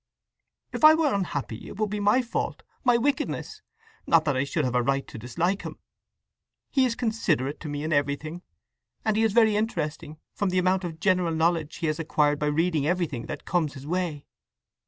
[0.73, 3.61] "If I were unhappy it would be my fault, my wickedness;
[4.07, 5.77] not that I should have a right to dislike him!
[6.71, 8.41] He is considerate to me in everything;
[9.05, 12.47] and he is very interesting, from the amount of general knowledge he has acquired by
[12.47, 14.25] reading everything that comes in his way.